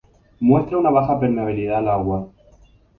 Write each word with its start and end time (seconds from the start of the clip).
Muestran 0.39 0.79
una 0.79 0.89
baja 0.89 1.19
permeabilidad 1.19 1.77
al 1.77 1.87
agua. 1.89 2.27